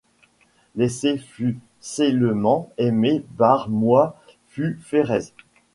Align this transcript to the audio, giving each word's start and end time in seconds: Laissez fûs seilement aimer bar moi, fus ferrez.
Laissez 0.75 1.19
fûs 1.19 1.59
seilement 1.79 2.71
aimer 2.79 3.23
bar 3.37 3.69
moi, 3.69 4.17
fus 4.47 4.79
ferrez. 4.83 5.31